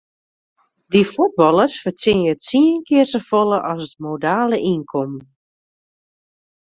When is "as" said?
3.71-3.79